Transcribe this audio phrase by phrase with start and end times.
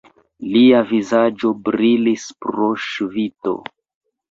[0.53, 3.57] Lia vizaĝo brilis pro ŝvito.